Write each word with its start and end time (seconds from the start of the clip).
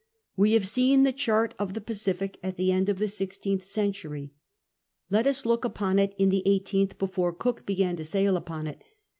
We 0.35 0.53
have 0.53 0.67
seen 0.67 1.03
the 1.03 1.13
chart 1.13 1.53
of 1.59 1.75
the 1.75 1.79
Pacific 1.79 2.39
at 2.41 2.57
the 2.57 2.71
end 2.71 2.89
of 2.89 2.97
the 2.97 3.07
sixteenth 3.07 3.63
century. 3.63 4.33
Let 5.11 5.27
us 5.27 5.45
look 5.45 5.63
at 5.63 5.99
it 5.99 6.15
in 6.17 6.29
the 6.29 6.41
eighteenth 6.47 6.97
before 6.97 7.33
Cook 7.33 7.67
began 7.67 7.95
to 7.97 8.03
sail 8.03 8.35
upon 8.35 8.65
it. 8.65 8.81